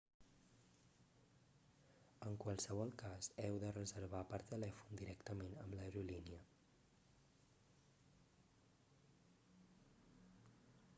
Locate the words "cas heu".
3.03-3.59